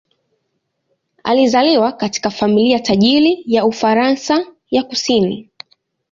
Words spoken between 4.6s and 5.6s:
ya kusini.